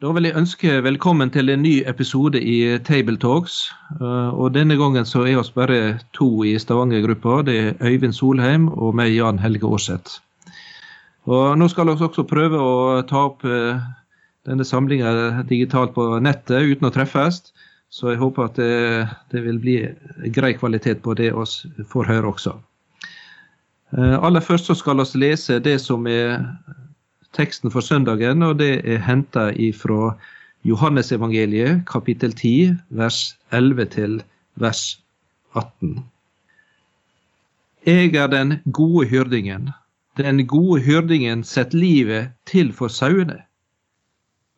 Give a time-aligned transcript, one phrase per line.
[0.00, 3.56] Da vil jeg ønske velkommen til en ny episode i Tabletalks.
[3.68, 4.06] Talks.
[4.32, 7.42] og denne gangen så er oss bare to i Stavanger-gruppa.
[7.44, 10.22] Det er Øyvind Solheim og meg, Jan Helge Aarseth.
[11.28, 13.76] Og nå skal vi også prøve å ta opp eh,
[14.48, 17.52] denne samlinga digitalt på nettet uten å treffes.
[17.92, 19.78] Så jeg håper at det, det vil bli
[20.32, 22.56] grei kvalitet på det vi får høre også.
[23.98, 26.40] Eh, aller først så skal vi lese det som er
[27.36, 30.16] teksten for søndagen, og det er henta fra
[30.64, 34.22] Johannesevangeliet kapittel 10 vers 11 til
[34.54, 35.00] vers
[35.54, 36.04] 18.
[37.86, 39.70] Jeg er den gode hyrdingen.
[40.16, 43.42] Den gode hyrdingen setter livet til for sauene.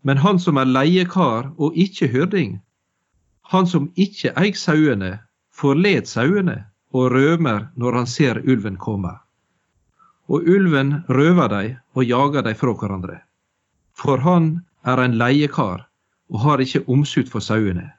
[0.03, 2.63] Men han som er leiekar og ikke hyrding,
[3.53, 5.19] han som ikke eier sauene,
[5.55, 9.13] forlater sauene og rømer når han ser ulven komme
[10.33, 13.19] og ulven røver dem og jager dem fra hverandre.
[13.93, 15.85] For han er en leiekar
[16.33, 17.91] og har ikke omsut for sauene.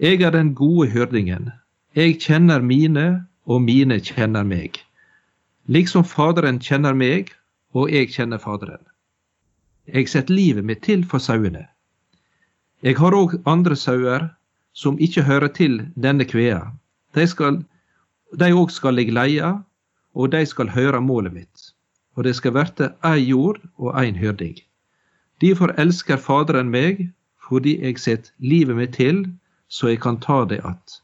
[0.00, 1.50] Jeg er den gode hyrdingen.
[1.94, 4.78] Jeg kjenner mine, og mine kjenner meg.
[5.66, 7.30] Liksom Faderen kjenner meg,
[7.74, 8.82] og jeg kjenner Faderen.
[9.86, 11.66] Jeg setter livet mitt til for sauene.
[12.82, 14.30] Jeg har òg andre sauer
[14.72, 16.60] som ikke hører til denne kvea.
[17.14, 19.50] De òg skal eg leie,
[20.14, 21.70] og de skal høre målet mitt.
[22.16, 24.58] Og det skal verte ei jord og ein hyrding.
[25.40, 27.06] Difor elsker Faderen meg,
[27.48, 29.24] fordi eg set livet mitt til,
[29.68, 31.00] så eg kan ta det att.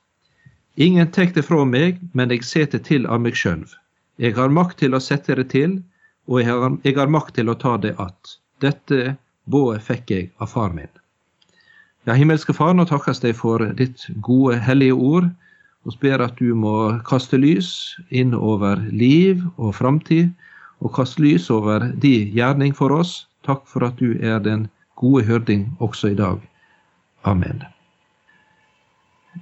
[0.76, 3.72] Ingen tek det fra meg, men eg set det til av meg sjølv.
[4.18, 5.80] Eg har makt til å sette det til,
[6.28, 8.36] og eg har, eg har makt til å ta det att.
[8.60, 10.90] Dette boet fikk eg av far min.
[12.06, 15.30] Ja, himmelske Far, nå takkes deg for ditt gode, hellige ord
[15.86, 16.74] og ber at du må
[17.06, 17.70] kaste lys
[18.10, 20.32] inn over liv og framtid,
[20.82, 23.24] og kaste lys over din gjerning for oss.
[23.46, 24.66] Takk for at du er den
[24.98, 26.42] gode hyrding også i dag.
[27.24, 27.62] Amen.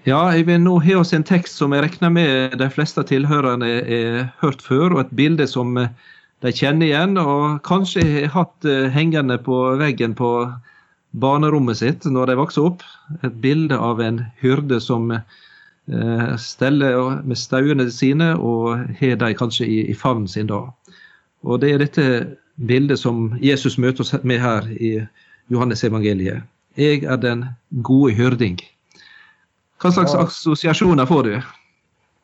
[0.04, 3.70] Ja, jeg vil nå ha oss en tekst som jeg regner med de fleste tilhørerne
[3.70, 8.90] har hørt før, og et bilde som de kjenner igjen, og kanskje har hatt eh,
[8.92, 10.32] hengende på veggen på
[11.14, 12.82] barnerommet sitt når de vokser opp.
[13.22, 15.12] Et bilde av en hyrde som
[16.40, 20.62] steller med stauene sine og har de kanskje i, i favnen sin da.
[21.44, 22.04] Og Det er dette
[22.56, 24.94] bildet som Jesus møter oss med her i
[25.52, 26.42] Johannes evangeliet.
[26.76, 27.44] Jeg er den
[27.82, 28.58] gode hyrding.
[29.82, 30.24] Hva slags ja.
[30.24, 31.34] assosiasjoner får du?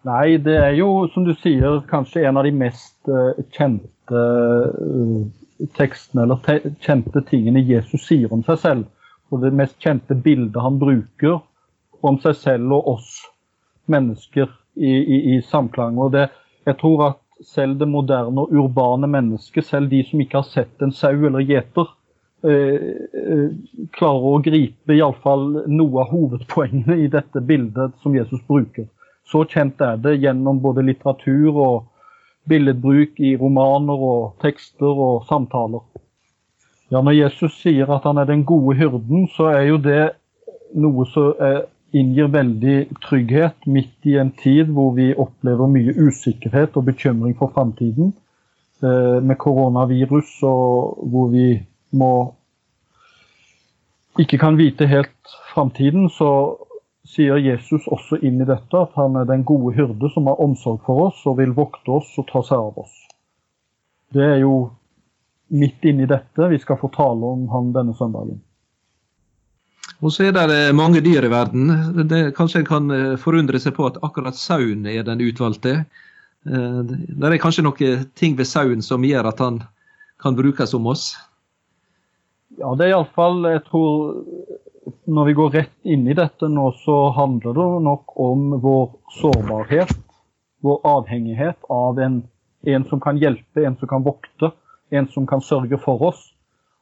[0.08, 5.20] Nei, det er jo som du sier kanskje en av de mest uh, kjente uh,
[5.76, 8.86] tekstene eller te kjente tingene Jesus sier om seg selv.
[9.30, 11.42] Og det mest kjente bildet han bruker
[12.00, 13.10] om seg selv og oss
[13.90, 15.98] mennesker i, i, i samklang.
[15.98, 16.28] Og det,
[16.66, 20.82] jeg tror at selv det moderne og urbane mennesket, selv de som ikke har sett
[20.82, 21.88] en sau eller gjeter,
[22.44, 22.88] eh,
[23.22, 23.46] eh,
[23.96, 28.88] klarer å gripe iallfall noe av hovedpoengene i dette bildet som Jesus bruker.
[29.30, 31.86] Så kjent er det gjennom både litteratur og
[32.50, 35.84] billedbruk i romaner og tekster og samtaler.
[36.90, 40.10] Ja, Når Jesus sier at han er den gode hyrden, så er jo det
[40.74, 41.62] noe som er
[41.96, 47.52] inngir veldig trygghet midt i en tid hvor vi opplever mye usikkerhet og bekymring for
[47.54, 48.12] framtiden.
[48.82, 51.60] Eh, med koronavirus og hvor vi
[51.92, 52.12] må
[54.18, 56.56] ikke kan vite helt framtiden, så
[57.06, 60.82] sier Jesus også inn i dette at han er den gode hyrde som har omsorg
[60.86, 62.94] for oss og vil vokte oss og ta seg av oss.
[64.12, 64.54] Det er jo
[65.50, 68.40] midt inni dette vi skal få tale om han denne søndagen.
[69.98, 71.72] Og så er det eh, mange dyr i verden.
[72.08, 75.82] Det, kanskje en kan eh, forundre seg på at akkurat sauen er den utvalgte.
[76.48, 79.60] Eh, det er kanskje noen ting ved sauen som gjør at han
[80.22, 81.12] kan brukes om oss?
[82.60, 84.16] Ja, det er iallfall Jeg tror
[85.10, 88.86] når vi går rett inn i dette nå, så handler det nok om vår
[89.20, 89.92] sårbarhet.
[90.64, 92.20] Vår avhengighet av en,
[92.66, 94.52] en som kan hjelpe, en som kan vokte,
[94.90, 96.29] en som kan sørge for oss.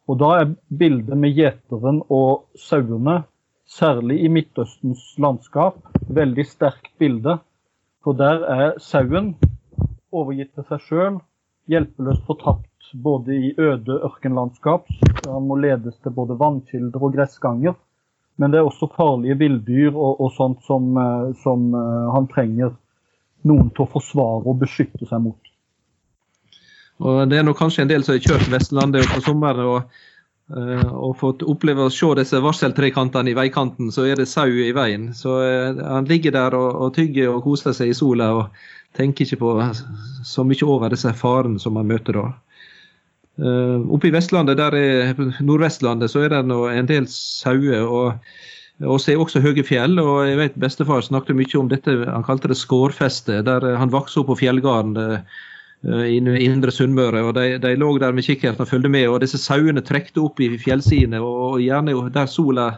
[0.09, 3.25] Og Da er bildet med gjeteren og sauene,
[3.69, 7.37] særlig i Midtøstens landskap, veldig sterkt bilde.
[8.01, 9.35] For der er sauen
[10.13, 11.19] overgitt til seg sjøl,
[11.69, 14.89] hjelpeløst fortapt både i øde ørkenlandskap,
[15.27, 17.75] han må ledes til både vannkilder og gressganger,
[18.39, 22.73] men det er også farlige villdyr og, og, sånt som, eh, som, eh, han trenger
[23.45, 25.48] noen til å forsvare og beskytte seg mot.
[26.99, 30.01] Og Det er nok kanskje en del som har kjørt Vestlandet på sommeren og,
[30.55, 34.73] uh, og fått oppleve å se disse varseltrekantene i veikanten, så er det sau i
[34.75, 35.13] veien.
[35.15, 38.67] Så uh, han ligger der og, og, tygger og koser seg i sola og
[38.99, 39.55] tenker ikke på
[40.27, 42.27] så mye over disse farene som han møter da.
[43.39, 47.87] Uh, oppe i Vestlandet, der er Nordvestlandet, så er det en del sauer.
[47.87, 48.31] og
[48.87, 49.99] og så er også høye fjell.
[49.99, 53.41] og jeg vet Bestefar snakket mye om dette, han kalte det skårfeste.
[53.43, 55.19] Der han vokste opp på fjellgarden Eh,
[55.87, 57.23] i indre Sunnmøre.
[57.23, 59.09] og de, de, lå der med kikkerten og fulgte med.
[59.09, 62.73] og Disse sauene trekte opp i fjellsidene, og gjerne der sola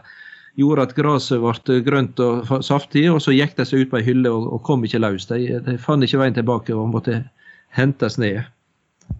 [0.59, 3.07] gjorde at gresset ble grønt og saftig.
[3.11, 5.25] og Så gikk de seg ut på ei hylle og, og, kom ikke løs.
[5.31, 7.23] De, de fant ikke veien tilbake og måtte
[7.77, 8.43] hentes ned.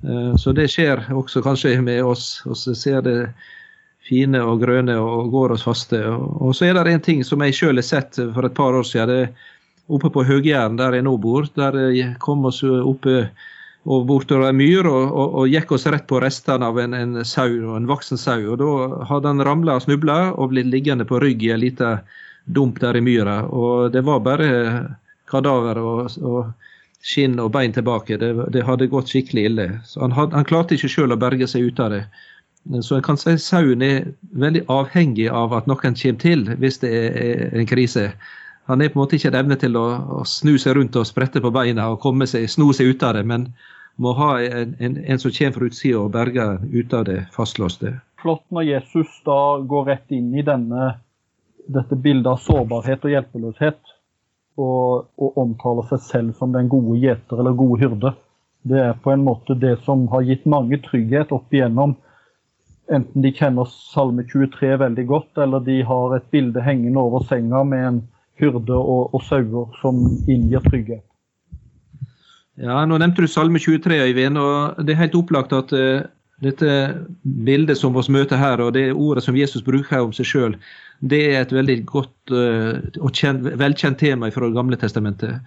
[0.04, 2.44] Eh, så det skjer også kanskje med oss.
[2.46, 3.18] Vi ser det
[4.06, 6.04] fine og grønne og går oss faste.
[6.06, 8.86] Og så er det en ting som jeg sjøl har sett for et par år
[8.86, 9.10] siden.
[9.10, 9.50] det
[9.92, 13.32] Oppe på Høgjæren, der jeg nå bor, der kom oss oppe
[13.90, 17.26] og bortover ei myr og, og, og, gikk oss rett på restene av en, en
[17.26, 18.54] sau, en voksen sau.
[18.54, 22.04] og Da hadde han ramla og snubla og blitt liggende på rygg i en liten
[22.46, 23.42] dump der i myra.
[23.50, 24.50] og Det var bare
[25.32, 26.54] kadaver og, og
[27.02, 28.20] skinn og bein tilbake.
[28.22, 29.68] Det, det, hadde gått skikkelig ille.
[29.86, 32.04] Så han, had, han klarte ikke sjøl å berge seg ut av det.
[32.86, 36.92] Så en kan si sauen er veldig avhengig av at noen kommer til hvis det
[36.94, 38.12] er en krise.
[38.72, 39.86] Han er på en måte ikke en evne til å,
[40.22, 43.18] å, snu seg rundt og sprette på beina og komme seg, sno seg ut av
[43.20, 43.28] det.
[43.28, 43.52] men
[44.02, 47.98] må ha en, en, en som kommer fra utsida og berger ut av det fastlåste.
[48.22, 50.94] Flott når Jesus da går rett inn i denne,
[51.68, 53.82] dette bildet av sårbarhet og hjelpeløshet,
[54.62, 58.14] og, og, omtaler seg selv som den gode gjeter eller gode hyrde.
[58.68, 61.96] Det er på en måte det som har gitt mange trygghet opp igjennom.
[62.92, 67.64] Enten de kjenner Salme 23 veldig godt, eller de har et bilde hengende over senga
[67.68, 68.02] med en
[68.42, 71.06] hyrde og, og sauer som inngir trygghet.
[72.60, 74.38] Ja, Nå nevnte du Salme 23, Øyvind.
[74.38, 76.04] og Det er helt opplagt at uh,
[76.44, 76.74] dette
[77.24, 80.58] bildet som vi møter her, og det ordet som Jesus bruker om seg sjøl,
[81.02, 85.40] det er et veldig godt uh, og kjent, velkjent tema fra Det gamle testamentet.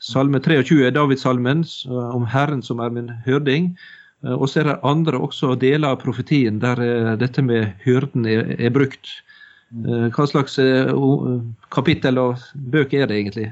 [0.00, 3.74] Salme 23 er Davidssalmen uh, om Herren som er min hyrding.
[4.20, 6.76] Og så er det andre også deler av profetien der
[7.16, 9.08] dette med hyrden er, er brukt.
[9.70, 10.58] Hva slags
[11.70, 13.50] kapittel og bøker er det egentlig?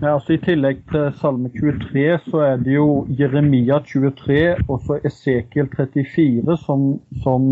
[0.00, 4.98] Ja, altså I tillegg til Salme 23 så er det jo Jeremia 23 og så
[5.08, 6.82] Esekiel 34 som,
[7.24, 7.46] som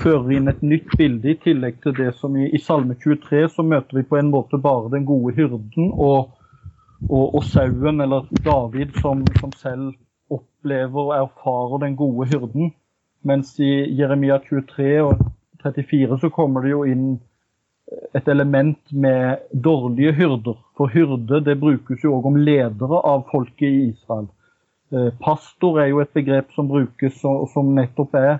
[0.00, 1.34] fører inn et nytt bilde.
[1.34, 4.56] I tillegg til det som i, i, Salme 23 så møter vi på en måte
[4.56, 6.32] bare den gode hyrden og,
[7.10, 9.92] og, og sauen, eller David, som, som, selv
[10.32, 12.72] opplever og erfarer den gode hyrden.
[13.22, 15.26] Mens i Jeremia 23 og
[15.62, 17.06] 34 så kommer det jo inn
[18.16, 20.56] et element med dårlige hyrder.
[20.76, 24.28] For hyrde det brukes jo òg om ledere av folket i Israel.
[24.92, 28.34] Eh, pastor er jo et begrep som brukes som nettopp er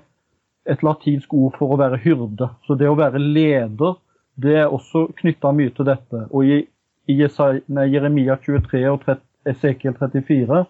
[0.69, 2.49] et latinsk ord for å være hyrde.
[2.67, 3.97] Så det å være leder,
[4.37, 6.27] det er også knytta mye til dette.
[6.31, 6.63] Og i
[7.09, 9.09] Jeremia 23 og
[9.49, 10.65] Esekiel 34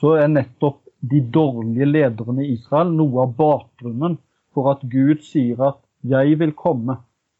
[0.00, 4.18] så er nettopp de dårlige lederne i Israel noe av bakgrunnen
[4.54, 6.96] for at Gud sier at 'jeg vil komme'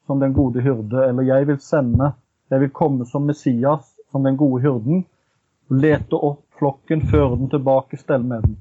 [0.06, 2.12] som den gode hyrde, eller jeg vil sende,
[2.50, 5.04] jeg vil komme som Messias, som den gode hyrden,
[5.68, 8.56] lete opp flokken, føre den tilbake, stelle med den.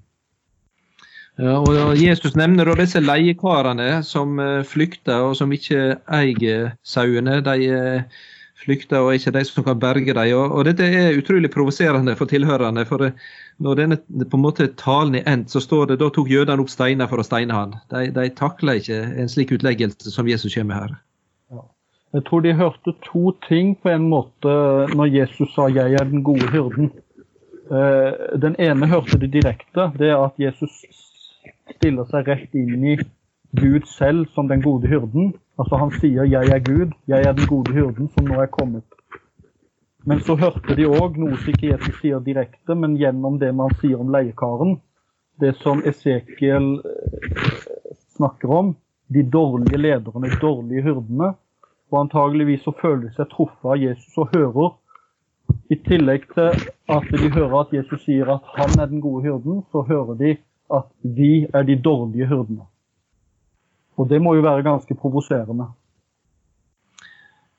[1.37, 7.39] Ja, og Jesus nevner da disse leiekarene som eh, flykter, og som ikke eier sauene.
[7.45, 8.23] De eh,
[8.57, 10.33] flykter og ikke de som kan berge dem.
[10.37, 12.85] Og, og dette er utrolig provoserende for tilhørerne.
[12.89, 13.17] for eh,
[13.63, 16.71] Når denne på en måte talen er endt, så står det da tok jødene opp
[16.73, 17.75] steiner for å steine han.
[17.93, 20.95] De, de takler ikke en slik utleggelse som Jesus kommer her.
[22.15, 24.53] Jeg tror de hørte to ting på en måte
[24.95, 26.91] når Jesus sa 'jeg er den gode hyrden'.
[27.67, 29.91] Eh, den ene hørte de direkte.
[29.99, 30.71] Det er at Jesus
[31.75, 32.95] stiller seg rett inn i
[33.59, 35.33] Gud selv som den gode hyrden.
[35.57, 38.97] Altså Han sier 'jeg er Gud, jeg er den gode hyrden som nå er kommet'.
[40.05, 43.73] Men så hørte de òg noe som ikke Jesus sier direkte, men gjennom det man
[43.81, 44.79] sier om leiekaren.
[45.39, 48.75] Det som Esekiel eh, snakker om.
[49.09, 51.33] De dårlige lederne, de dårlige hyrdene
[51.91, 54.73] og antageligvis så føler de seg truffet av Jesus og hører.
[55.71, 59.61] I tillegg til at de hører at Jesus sier at han er den gode hyrden,
[59.71, 60.33] så hører de
[60.73, 62.67] at vi er de dårlige hyrdene.
[63.97, 65.67] Og det må jo være ganske provoserende.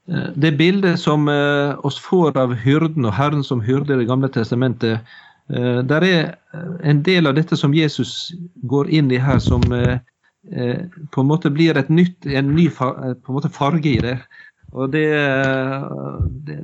[0.09, 4.09] Eh, det bildet som eh, oss får av hyrden og Herren som hyrde i Det
[4.09, 5.05] gamle testamentet,
[5.53, 6.37] eh, der er
[6.83, 8.33] en del av dette som Jesus
[8.71, 14.17] går inn i her, som på en måte blir nytt, en ny farge i det.
[14.73, 15.05] Og det,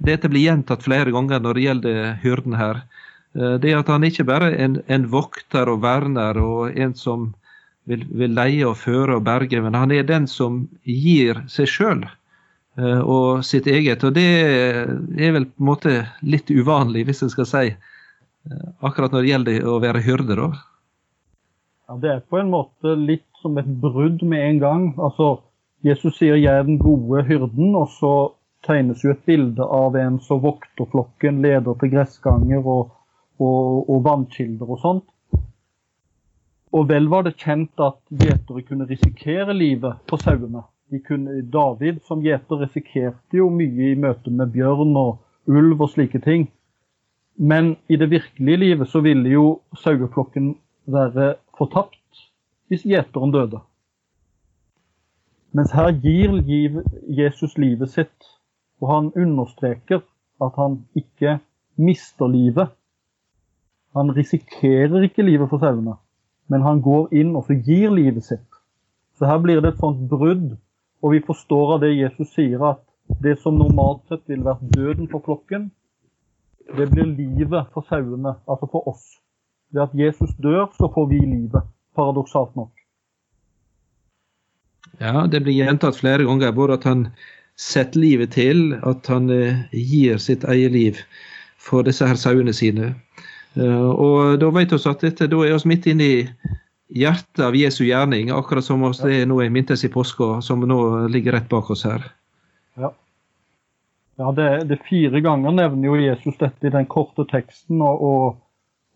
[0.07, 2.81] Dette blir gjentatt flere ganger når det gjelder hyrden her.
[3.35, 7.35] Det at han ikke bare er en, en vokter og verner og en som
[7.90, 12.04] vil, vil, leie og føre og berge, men han er den som gir seg sjøl
[12.04, 14.04] eh, og sitt eget.
[14.04, 19.12] Og det er vel på en måte litt uvanlig, hvis en skal si, eh, akkurat
[19.12, 20.48] når det gjelder å være hyrde, da.
[21.88, 24.86] Ja, Det er på en måte litt som et brudd med en gang.
[24.96, 25.42] Altså,
[25.84, 28.32] Jesus sier 'jeg er den gode hyrden', og så
[28.64, 32.90] tegnes jo et bilde av en som vokter flokken, leder til gressganger og
[33.42, 35.06] og, og vannkilder og sånt.
[36.75, 40.64] Og vel var det kjent at gjetere kunne risikere livet på sauene.
[40.90, 46.49] David som gjeter risikerte jo mye i møte med bjørn og ulv og slike ting.
[47.38, 49.47] Men i det virkelige livet så ville jo
[49.78, 50.54] saueflokken
[50.87, 52.26] være fortapt
[52.71, 53.62] hvis gjeteren døde.
[55.54, 58.31] Mens her gir Jesus livet sitt,
[58.83, 60.02] og han understreker
[60.43, 61.38] at han ikke
[61.78, 62.75] mister livet
[63.95, 65.95] han risikerer ikke livet for sauene,
[66.52, 68.60] men han går inn og så gir livet sitt.
[69.18, 70.56] Så her blir det et sånt brudd,
[71.04, 72.82] og vi forstår av det Jesus sier, at
[73.22, 75.68] det som normalt sett ville vært døden for flokken,
[76.76, 79.04] det blir livet for sauene, altså for oss.
[79.74, 81.62] Ved at Jesus dør, så får vi livet.
[81.94, 82.72] Paradoksalt nok.
[85.00, 87.06] Ja, det blir gjentatt flere ganger, både at han
[87.56, 91.00] setter livet til, at han eh, gir sitt eget liv
[91.58, 92.94] for disse her sauene sine.
[93.54, 96.18] Eh, og da vet vi at dette, da er vi midt inne i
[96.94, 100.62] hjertet av Jesu gjerning, akkurat som oss det er nå i mintes i påska, som
[100.66, 100.80] nå
[101.12, 102.04] ligger rett bak oss her.
[102.80, 102.90] Ja,
[104.20, 107.82] ja det, det fire ganger nevner jo Jesus dette i den korte teksten.
[107.82, 108.40] og, og,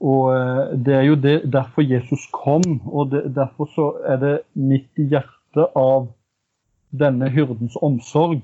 [0.02, 4.36] og eh, det er jo det, derfor Jesus kom, og det, derfor så er det
[4.54, 6.10] midt i hjertet av
[6.98, 8.42] denne hyrdens omsorg.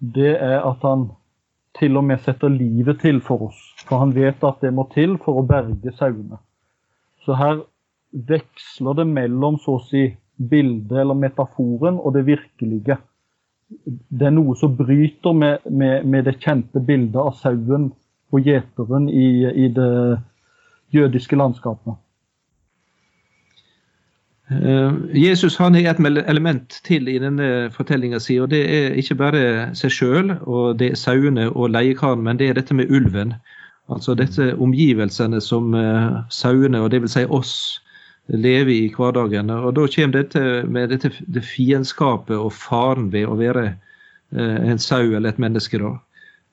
[0.00, 1.10] Det er at han
[1.78, 3.60] til og med setter livet til for oss.
[3.86, 6.40] For han vet at det må til for å berge sauene.
[7.24, 7.62] Så her
[8.10, 10.08] veksler det mellom så å si
[10.50, 12.96] bildet eller metaforen og det virkelige.
[13.70, 17.90] Det er noe som bryter med, med, med det kjente bildet av sauen
[18.30, 19.90] og gjeteren i, i det
[20.94, 21.98] jødiske landskapet.
[24.50, 29.14] Eh, Jesus han er et element til i denne fortellinga si, og det er ikke
[29.20, 29.42] bare
[29.78, 33.36] seg sjøl og det er sauene og leiekaren, men det er dette med ulven.
[33.90, 37.14] Altså dette omgivelsene som uh, sauene, og dvs.
[37.14, 37.54] Si oss,
[38.30, 39.50] lever i hverdagen.
[39.50, 44.78] Og da kommer dette med dette det fiendskapet og faren ved å være uh, en
[44.78, 45.78] sau eller et menneske.
[45.78, 45.96] da.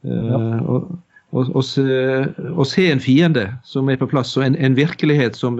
[0.07, 0.39] Ja.
[0.69, 0.97] og,
[1.33, 5.59] og, se en fiende som er på plass, og en, en virkelighet som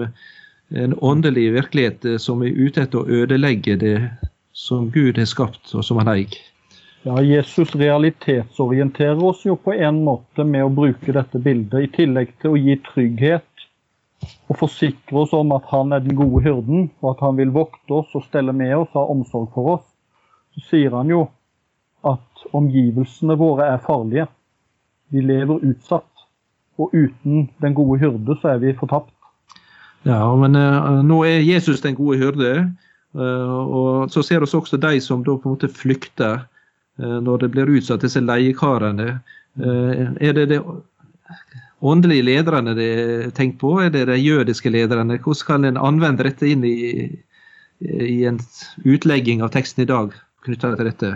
[0.68, 3.96] en åndelig virkelighet eh, som er ute etter å ødelegge det
[4.52, 6.38] som Gud har skapt, og som han eier.
[7.06, 12.34] Ja, Jesus realitetsorienterer oss jo på en måte med å bruke dette bildet, i tillegg
[12.42, 13.44] til å gi trygghet
[14.50, 18.00] og forsikre oss om at han er den gode hyrden, og at han vil vokte
[18.00, 19.86] oss og stelle med oss ha omsorg for oss.
[20.56, 21.22] Så sier han jo
[22.08, 24.26] at omgivelsene våre er farlige.
[25.14, 26.10] Vi lever utsatt.
[26.78, 29.17] Og uten den gode hyrde så er vi fortapt.
[30.06, 32.52] Ja, men uh, nå er Jesus den gode hyrde.
[33.16, 36.44] Uh, og så ser vi også de som da på en måte flykter
[37.00, 39.20] uh, når det blir utsatt, disse leiekarene.
[39.58, 40.58] er det de
[41.80, 43.72] åndelige lederne det er tenkt på?
[43.82, 45.18] Er det de jødiske lederne?
[45.18, 47.08] Hvordan kan en anvende dette inn i,
[47.82, 48.38] i en
[48.84, 50.14] utlegging av teksten i dag
[50.46, 51.10] knytta til dette?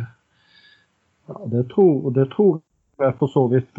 [1.30, 2.58] Ja, det tror, det tror
[2.98, 3.78] jeg for så vidt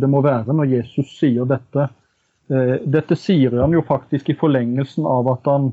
[0.00, 1.86] det må være når Jesus sier dette
[2.48, 5.72] dette sier han jo faktisk i forlengelsen av at han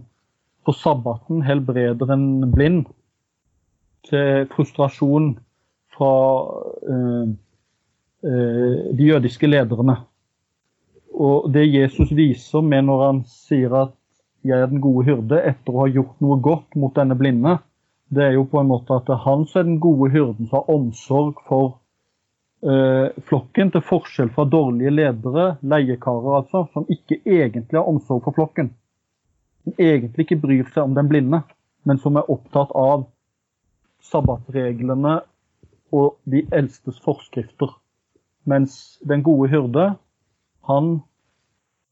[0.65, 2.86] på sabbaten helbreder en blind.
[4.10, 5.34] Til frustrasjon
[5.96, 6.13] fra
[6.94, 7.27] eh,
[8.27, 9.96] eh, de jødiske lederne.
[11.13, 13.94] Og det Jesus viser med når han sier at
[14.44, 17.60] 'jeg er den gode hyrde', etter å ha gjort noe godt mot denne blinde,
[18.12, 20.50] det er jo på en måte at det er han som er den gode hyrden
[20.50, 21.80] som har omsorg for eh,
[23.27, 28.70] flokken, til forskjell fra dårlige ledere, leiekarer altså, som ikke egentlig har omsorg for flokken.
[29.63, 31.41] Som egentlig ikke bryr seg om den blinde,
[31.84, 33.05] men som er opptatt av
[34.03, 35.20] sabbatreglene
[35.93, 37.72] og de eldstes forskrifter.
[38.50, 39.93] Mens den gode hyrde,
[40.67, 40.93] han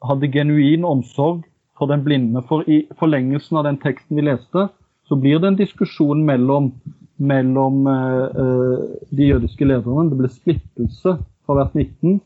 [0.03, 1.43] hadde genuin omsorg
[1.77, 2.43] for den blinde.
[2.47, 4.67] For i forlengelsen av den teksten vi leste,
[5.07, 6.71] så blir det en diskusjon mellom
[7.21, 8.77] mellom uh,
[9.09, 10.09] de jødiske lederne.
[10.09, 12.19] Det ble splittelse fra vers 19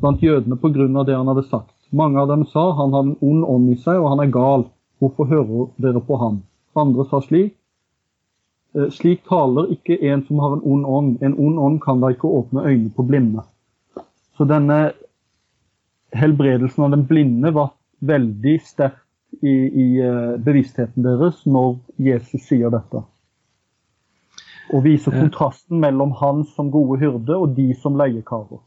[0.00, 1.04] blant jødene pga.
[1.04, 1.74] det han hadde sagt.
[1.90, 4.64] Mange av dem sa han har en ond ånd i seg, og han er gal.
[4.98, 6.42] Hvorfor hører dere på ham?
[6.76, 7.54] Andre sa slik.
[8.76, 11.12] Uh, slik taler ikke en som har en ond ånd.
[11.22, 13.44] En ond ånd kan da ikke åpne øynene på blinde.
[14.36, 14.92] Så denne
[16.16, 19.04] helbredelsen av den blinde var veldig sterkt
[19.44, 19.86] i, i
[20.42, 23.04] bevisstheten deres når Jesus sier dette.
[24.70, 28.60] Og viser kontrasten mellom han som gode hyrde og de som leiekarer.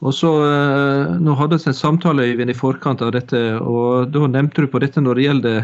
[0.00, 4.26] Og så, uh, Nå hadde vi en samtale Øyvind, i forkant av dette, og da
[4.26, 5.60] nevnte du på dette når det gjelder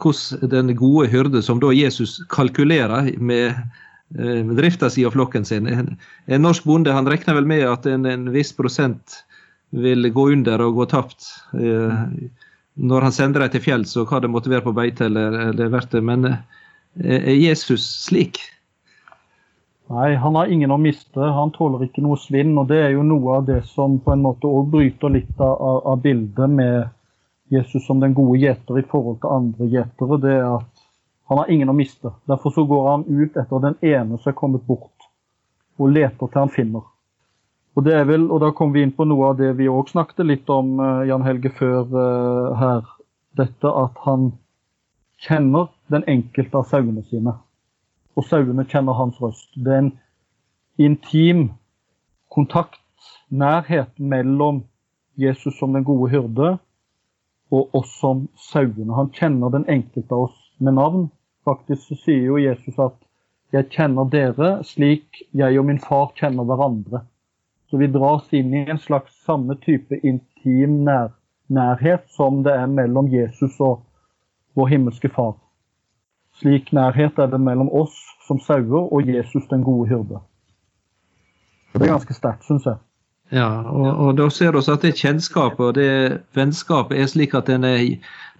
[0.00, 3.56] hvordan den gode hyrde, som da Jesus kalkulerer med
[4.18, 5.66] Eh, drifta si og flokken sin.
[5.66, 5.94] En,
[6.26, 9.22] en, norsk bonde han regner vel med at en, en, viss prosent
[9.74, 11.26] vil gå under og gå tapt
[11.58, 12.04] eh,
[12.74, 15.88] når han sender dem til fjells, og hva det måtte være på beite eller, eller
[15.90, 16.62] det Men eh,
[17.00, 18.38] er Jesus slik?
[19.86, 21.20] Nei, han har ingen å miste.
[21.20, 22.54] Han tåler ikke noe svinn.
[22.58, 25.82] og Det er jo noe av det som på en måte òg bryter litt av,
[25.84, 26.88] av, bildet med
[27.52, 30.20] Jesus som den gode gjeter i forhold til andre gjetere.
[30.22, 30.86] Det er at
[31.28, 32.14] han har ingen å miste.
[32.30, 35.08] Derfor så går han ut etter den ene som er kommet bort,
[35.80, 36.88] og leter til han finner.
[37.74, 39.90] Og, det er vel, og Da kom vi inn på noe av det vi òg
[39.90, 42.88] snakket litt om, uh, Jan Helge, før uh, her.
[43.34, 44.30] Dette at han
[45.24, 47.34] kjenner den enkelte av sauene sine.
[48.14, 49.50] Og sauene kjenner hans røst.
[49.56, 49.92] Det er en
[50.78, 51.48] intim
[52.34, 52.80] kontakt,
[53.30, 54.62] nærhet, mellom
[55.16, 56.56] Jesus som den gode hyrde
[57.54, 58.94] og oss som sauene.
[58.96, 61.08] Han kjenner den enkelte av oss med navn.
[61.44, 62.96] Faktisk så sier jo Jesus at
[63.52, 67.04] 'jeg kjenner dere slik jeg og min far kjenner hverandre'.
[67.70, 71.12] Så vi dras inn i en slags samme type intim nær,
[71.48, 73.82] nærhet som det er mellom Jesus og
[74.54, 75.34] vår himmelske far.
[76.40, 77.94] Slik nærhet er det mellom oss
[78.26, 80.20] som sauer og Jesus den gode hyrde.
[81.74, 82.78] Det er ganske sterkt, syns jeg.
[83.32, 87.48] Ja, og, og, da ser vi at det kjennskapet og det vennskapet er slik at
[87.50, 87.80] den er,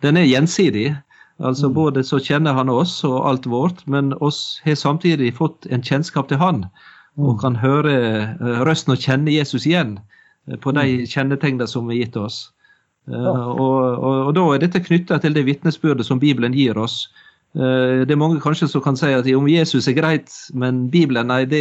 [0.02, 0.94] den er gjensidig.
[1.42, 1.74] Altså mm.
[1.74, 6.28] Både så kjenner han oss og alt vårt, men oss har samtidig fått en kjennskap
[6.28, 6.66] til han.
[7.16, 7.38] Og mm.
[7.40, 9.98] kan høre eh, røsten og kjenne Jesus igjen
[10.46, 11.06] eh, på de mm.
[11.10, 12.52] kjennetegnene som er gitt oss.
[13.10, 17.06] Eh, og, og, og da er dette knytta til det vitnesbyrdet som Bibelen gir oss.
[17.54, 21.44] Det er mange kanskje som kan si at om Jesus er greit, men Bibelen nei,
[21.46, 21.60] det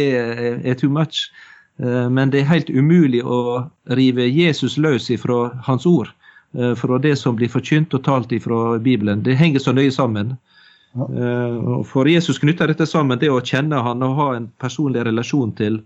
[0.66, 1.28] er too much.
[1.78, 3.62] Men det er helt umulig å
[3.94, 6.10] rive Jesus løs ifra hans ord.
[6.58, 9.22] Eh, fra det som blir forkynt og talt ifra Bibelen.
[9.22, 10.36] Det henger så nøye sammen.
[10.94, 15.50] Eh, for Jesus knytter dette sammen, det å kjenne han og ha en personlig relasjon
[15.58, 15.80] til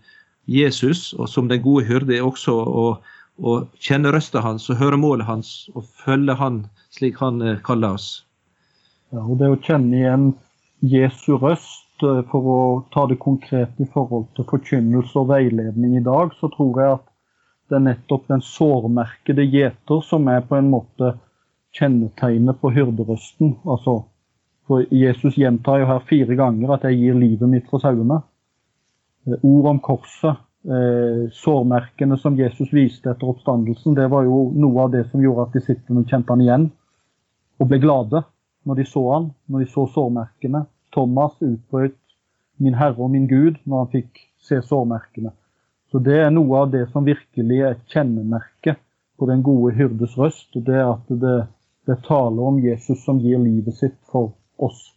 [0.45, 2.85] Jesus, og som den gode hyrde er også å,
[3.39, 7.99] å kjenne røsta hans og høre målet hans og følge han slik han eh, kaller
[7.99, 8.09] oss.
[9.15, 10.27] Ja, og Det å kjenne igjen
[10.85, 12.59] Jesu røst, for å
[12.95, 17.09] ta det konkret i forhold til forkynnelse og veiledning i dag, så tror jeg at
[17.69, 21.17] det er nettopp den sårmerkede gjeter som er på en måte
[21.77, 23.57] kjennetegnet på hyrderøsten.
[23.69, 24.01] Altså,
[24.69, 28.23] for Jesus gjentar jo her fire ganger at 'jeg gir livet mitt for sauene'.
[29.27, 30.43] Eh, ord om korset, eh,
[31.33, 35.55] sårmerkene som Jesus viste etter oppstandelsen, det var jo noe av det som gjorde at
[35.55, 36.67] disiplene kjente han igjen
[37.63, 38.25] og ble glade
[38.67, 40.65] når de så han, når de så sårmerkene.
[40.93, 41.97] Thomas utbrøt
[42.59, 45.31] 'Min Herre og min Gud' når han fikk se sårmerkene.
[45.91, 48.77] Så Det er noe av det som virkelig er et kjennemerke
[49.19, 50.51] på den gode hyrdes røst.
[50.53, 51.47] Det er at det,
[51.87, 54.93] det taler om Jesus som gir livet sitt for oss.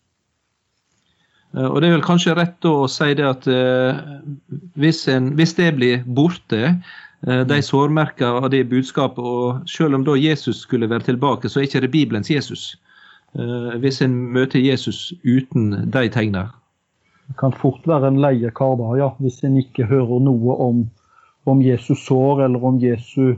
[1.58, 4.02] Eh, og Det er vel kanskje rett å si det at eh,
[4.80, 6.76] hvis, en, hvis, det blir borte,
[7.28, 11.62] eh, de sårmerkene av det budskapet, og selv om da Jesus skulle være tilbake, så
[11.62, 12.72] er ikke det Bibelens Jesus.
[13.36, 16.50] Eh, hvis en møter Jesus uten de tegnene.
[17.28, 20.82] Det kan fort være en leiekar da, ja, hvis en ikke hører noe om,
[21.48, 23.38] om Jesus sår eller om Jesu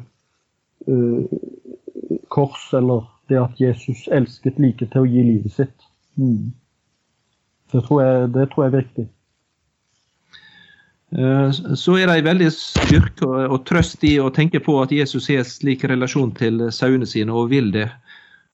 [0.89, 1.26] uh,
[2.34, 5.86] kors, eller det at Jesus elsket like til å gi livet sitt.
[6.17, 6.49] Mm.
[7.73, 9.05] Det, tror jeg, det tror jeg er viktig.
[11.17, 15.29] Eh, så er det en veldig styrke og trøst i å tenke på at Jesus
[15.29, 17.89] har slik relasjon til sauene sine, og vil det.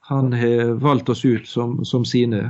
[0.09, 2.47] Han har valgt oss ut som, som sine.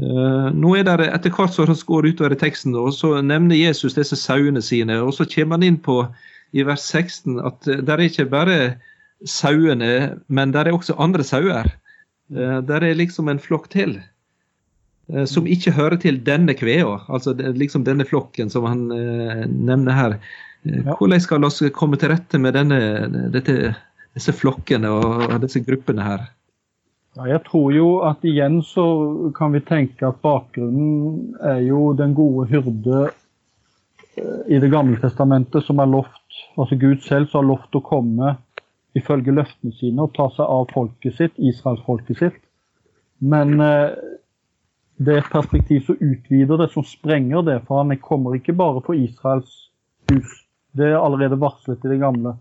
[0.00, 3.58] Uh, nå er det Etter hvert som det går utover i teksten, og så nevner
[3.58, 4.96] Jesus disse sauene sine.
[5.04, 5.98] og Så kommer han inn på
[6.56, 8.56] i vers 16 at det er ikke bare
[9.28, 11.68] sauene, men det er også andre sauer.
[12.30, 13.98] Det er liksom en flokk til
[15.26, 20.16] som ikke hører til denne kvea, altså liksom denne flokken som han nevner her.
[20.98, 22.80] Hvordan skal vi komme til rette med denne,
[23.34, 23.72] dette,
[24.14, 26.28] disse flokkene og disse gruppene her?
[27.18, 28.84] Ja, jeg tror jo at igjen så
[29.34, 33.00] kan vi tenke at bakgrunnen er jo den gode hyrde
[34.14, 37.82] eh, i Det gamle testamentet som er lovt, altså Gud selv som har lovt å
[37.82, 38.36] komme
[38.94, 42.38] ifølge løftene sine og ta seg av folket sitt, israelsfolket sitt.
[43.18, 43.90] Men eh,
[45.00, 47.56] det er et perspektiv som utvider det, som sprenger det.
[47.64, 49.70] For han kommer ikke bare på Israels
[50.10, 50.34] hus.
[50.76, 52.36] Det er allerede varslet i det gamle.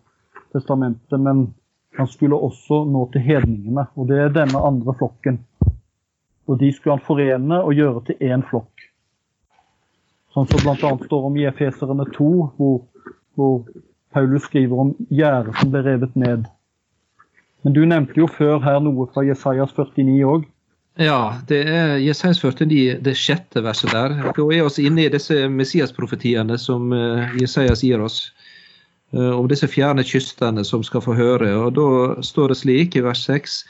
[0.51, 1.53] testamentet, men
[1.97, 3.85] han skulle også nå til hedningene.
[3.95, 5.39] Og det er denne andre flokken.
[6.47, 8.87] Og de skulle han forene og gjøre til én flokk.
[10.33, 10.91] Sånn som bl.a.
[11.05, 12.81] står om i Efeserne 2, hvor,
[13.37, 13.61] hvor
[14.13, 16.49] Paulus skriver om gjerdet som ble revet ned.
[17.63, 20.49] Men du nevnte jo før her noe fra Jesajas 49 òg.
[20.99, 24.17] Ja, det er Jesaias 49, det sjette verset der.
[24.19, 28.17] Da er vi inne i disse Messias-profetiene som Jesaias Jesajas gir oss.
[29.11, 31.53] Eh, om disse fjerne kystene som skal få høre.
[31.57, 33.63] Og Da står det slik i vers 6.: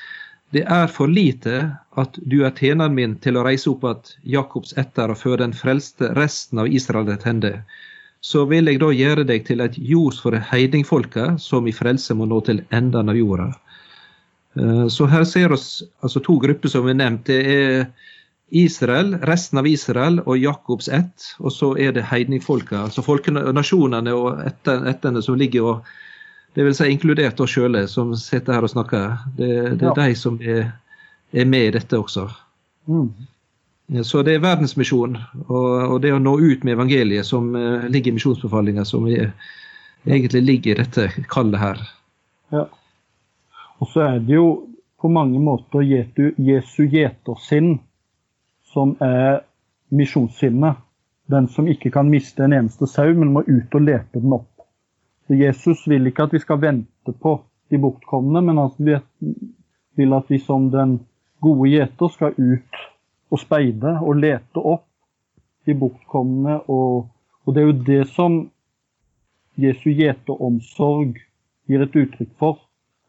[0.51, 4.73] Det er for lite at du er tjeneren min til å reise opp at Jakobs
[4.77, 7.63] etter og føre den frelste resten av Israel til hende.
[8.21, 12.25] Så vil jeg da gjøre deg til et jord for heidingfolket, som i frelse må
[12.25, 13.53] nå til enden av jorda.
[14.59, 15.59] Eh, så her ser vi
[16.03, 17.33] altså to grupper som vi nevnte.
[17.33, 17.85] Det er
[18.49, 21.31] Israel, resten av Israel og Jakobs ett.
[21.39, 23.03] Og så er det heidningfolka, altså
[23.53, 25.97] nasjonene og ættene som ligger og
[26.57, 29.19] Det vil si inkludert oss sjøle som sitter her og snakker.
[29.37, 30.07] Det, det er ja.
[30.07, 30.71] de som er,
[31.31, 32.23] er, med i dette også.
[32.89, 33.11] Mm.
[34.03, 35.13] Så det er verdensmisjon
[35.45, 39.29] og, og, det å nå ut med evangeliet som uh, ligger i misjonsbefalinga, som er,
[40.09, 41.85] egentlig ligger i dette kallet her.
[42.49, 42.65] Ja.
[43.79, 44.49] Og så er det jo
[44.99, 47.77] på mange måter Jesu, gjetersinn
[48.73, 49.45] som er
[49.95, 50.75] misjonssinnet.
[51.29, 54.65] Den som ikke kan miste en eneste sau, men må ut og lete den opp.
[55.27, 57.35] Så Jesus vil ikke at vi skal vente på
[57.69, 58.71] de bortkomne, men han
[59.95, 60.97] vil at vi som den
[61.39, 62.79] gode gjeter skal ut
[63.29, 64.87] og speide og lete opp
[65.69, 66.59] de bortkomne.
[66.67, 67.05] Og,
[67.45, 68.39] og det er jo det som
[69.59, 71.19] Jesu gjeteromsorg
[71.69, 72.57] gir et uttrykk for.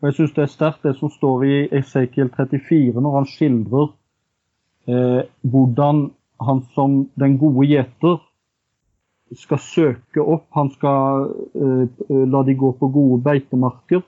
[0.01, 3.89] Og jeg syns det er sterkt det som står i Esekiel 34, når han skildrer
[4.89, 6.07] eh, hvordan
[6.41, 8.17] han som den gode gjeter
[9.37, 10.47] skal søke opp.
[10.57, 14.01] Han skal eh, la de gå på gode beitemarker.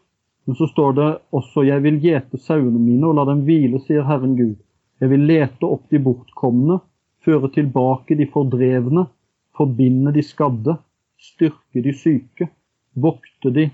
[0.48, 4.02] Men så står det også 'Jeg vil gjete sauene mine og la dem hvile', sier
[4.02, 4.56] Herren Gud.
[5.00, 6.80] 'Jeg vil lete opp de bortkomne,
[7.24, 9.06] føre tilbake de fordrevne,
[9.54, 10.76] forbinde de skadde,
[11.20, 12.48] styrke de syke,
[12.96, 13.70] vokte de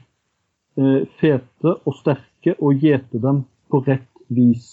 [1.21, 4.69] fete og sterke og gjete dem på rett vis.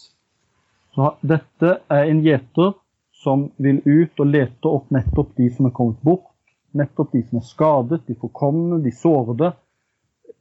[0.95, 2.75] Så dette er en gjeter
[3.23, 6.31] som vil ut og lete opp nettopp de som er kommet bort.
[6.75, 9.51] Nettopp de som er skadet, de forkomne, de sårede,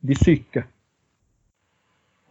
[0.05, 0.65] de syke.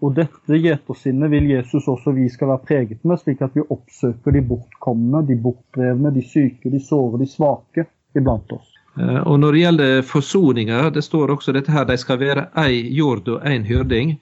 [0.03, 4.35] Og dette gjetersinnet vil Jesus også vi skal være preget med, slik at vi oppsøker
[4.35, 8.72] de bortkomne, de bortdrevne, de syke, de sårede, de svake iblant oss.
[8.99, 12.83] Eh, og Når det gjelder forsoninga, det står også dette her, de skal være ei
[12.93, 14.17] jord og én hyrding.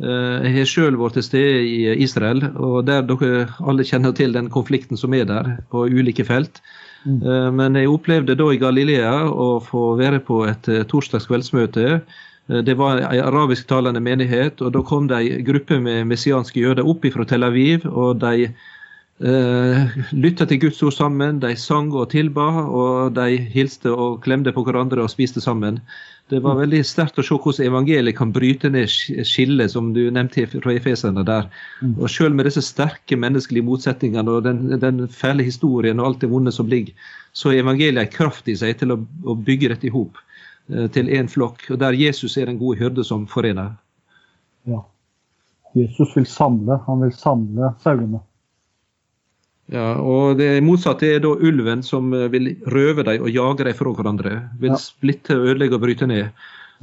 [0.00, 4.32] Eh, jeg har sjøl vært til stede i Israel, og der dere alle kjenner til
[4.36, 6.60] den konflikten som er der på ulike felt.
[7.04, 7.20] Mm.
[7.24, 12.02] Eh, men jeg opplevde da i Galilea å få være på et torsdags kveldsmøte.
[12.50, 17.04] Det var en arabisktalende menighet, og da kom det ei gruppe med messianske jøder opp
[17.14, 17.86] fra Tel Aviv.
[17.86, 18.50] og de
[19.20, 24.54] Uh, lytta til Guds ord sammen, de sang og tilba, og de hilste og klemte
[24.56, 25.82] på hverandre og spiste sammen.
[26.30, 28.88] Det var veldig sterkt å se hvordan evangeliet kan bryte ned
[29.26, 31.50] skillet, som du nevnte fra Efesene der.
[31.82, 31.96] Mm.
[31.98, 36.30] Og selv med disse sterke menneskelige motsetningene og den, den fæle historien og alt det
[36.30, 36.94] vonde som ligger,
[37.36, 40.86] så er evangeliet en kraft i seg til å, å bygge dette i hop uh,
[40.94, 41.66] til én flokk.
[41.74, 43.74] Og der Jesus er den gode hyrde som forener.
[44.70, 44.80] Ja.
[45.74, 48.22] Jesus vil samle, han vil samle sauene.
[49.70, 53.76] Ja, og det motsatte er da ulven som eh, vil røve dem og jage dem
[53.78, 54.34] fra hverandre.
[54.62, 54.80] Vil ja.
[54.82, 56.32] splitte, ødelegge og bryte ned.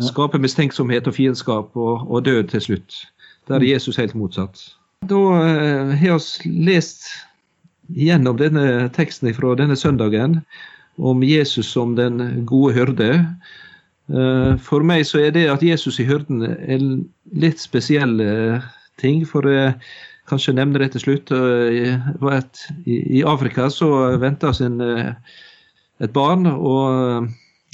[0.07, 2.99] Skape mistenksomhet og fiendskap og, og, død til slutt.
[3.47, 3.69] Der er mm.
[3.71, 4.61] Jesus helt motsatt.
[5.09, 7.09] Da eh, har vi lest
[7.87, 10.41] gjennom denne teksten fra denne søndagen
[10.97, 13.11] om Jesus som den gode hyrde.
[14.07, 16.91] Eh, for meg så er det at Jesus i hyrden en
[17.35, 18.65] litt spesiell eh,
[19.01, 19.25] ting.
[19.27, 19.45] For
[20.27, 21.31] kanskje nevne det til slutt.
[21.31, 25.13] at I Afrika så venta sin eh,
[25.99, 27.29] et barn, og eh,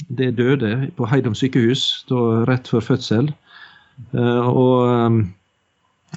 [0.08, 2.04] det døde på Heidom sykehus
[2.48, 3.32] rett før fødsel.
[4.14, 5.24] Eh, og,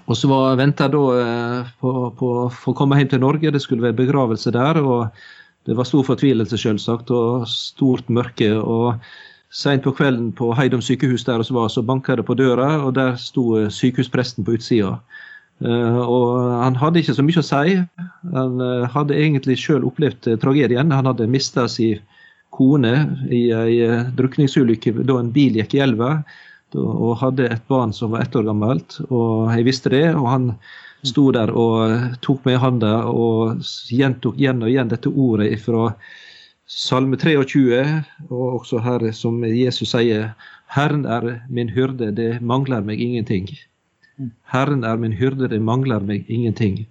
[0.06, 1.96] og så var venta da på,
[2.50, 3.52] å komme hjem til Norge.
[3.52, 4.82] Det skulle være begravelse der.
[4.82, 5.08] og
[5.66, 8.54] Det var stor fortvilelse, selvsagt, og stort mørke.
[8.58, 9.02] og
[9.50, 13.70] Seint på kvelden på Heidom sykehus der så banka det på døra, og der sto
[13.72, 14.98] sykehuspresten på utsida.
[15.64, 16.28] Uh, og
[16.62, 17.78] han hadde ikke så mye å si.
[18.36, 20.94] Han uh, hadde egentlig sjøl opplevd uh, tragedien.
[20.94, 22.04] Han hadde mista sin
[22.54, 22.94] kone
[23.34, 23.78] i ei
[24.18, 26.12] drukningsulykke da en bil gikk i elva.
[26.78, 29.00] Og hadde et barn som var ett år gammelt.
[29.08, 30.06] Og jeg visste det.
[30.16, 30.48] Og han
[31.06, 33.62] sto der og tok meg i handa og
[33.94, 35.92] gjentok igjen og igjen dette ordet fra
[36.68, 37.80] Salme 23,
[38.28, 40.34] og også her som Jesus sier,
[40.76, 43.48] Herren er min hyrde, det mangler meg ingenting.
[44.52, 46.86] Herren er min hyrde, det mangler meg ingenting.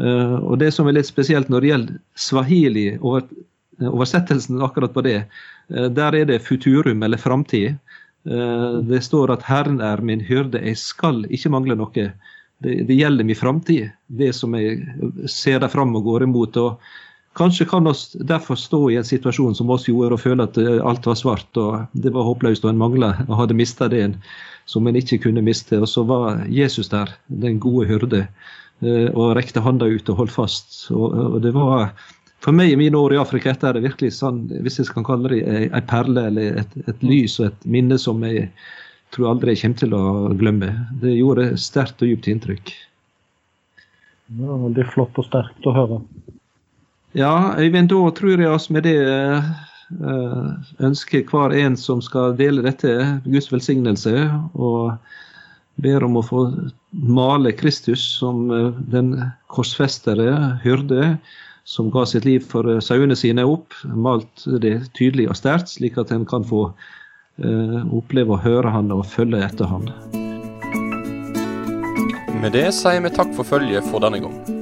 [0.00, 3.26] Uh, og Det som er litt spesielt når det gjelder swahili, over,
[3.90, 5.18] oversettelsen akkurat på det,
[5.74, 7.76] uh, der er det futurum, eller framtid.
[8.22, 12.12] Det står at 'Herren er min hyrde, jeg skal ikke mangle noe'.
[12.62, 14.78] Det, det gjelder min framtid, det som jeg
[15.26, 16.56] ser der fram og går imot.
[16.56, 16.78] og
[17.38, 20.80] Kanskje kan oss derfor stå i en situasjon som oss gjorde, og føle at eh,
[20.84, 24.16] alt var svart og det var håpløst og en mangla og hadde mista det en
[24.68, 25.78] som en ikke kunne miste.
[25.80, 28.26] Og så var Jesus der, den gode hyrde,
[28.84, 30.76] eh, og rekte handa ut og holdt fast.
[30.92, 31.94] Og, det var
[32.44, 35.06] for meg i mine år i Afrika etter er det virkelig sånn, hvis jeg kan
[35.06, 38.50] kalle det ei perle eller et, et lys og et minne som jeg
[39.14, 40.04] tror aldri jeg kommer til å
[40.40, 40.72] glemme.
[41.00, 42.74] Det gjorde sterkt og djupt inntrykk.
[44.32, 46.00] Det var veldig flott og sterkt å høre.
[47.12, 48.96] Ja, Øyvind, da tror jeg oss med det
[50.00, 50.46] uh,
[50.80, 54.14] ønsker hver en som skal dele dette, Guds velsignelse.
[54.56, 54.94] Og
[55.82, 56.46] ber om å få
[56.92, 59.18] male Kristus som uh, den
[59.52, 61.18] korsfestere, hyrde,
[61.68, 63.76] som ga sitt liv for sauene sine opp.
[63.92, 66.70] Malt det tydelig og sterkt, slik at en kan få
[67.42, 69.88] oppleve å høre han og følge etter han.
[72.42, 74.61] Med det sier vi takk for følget for denne gang.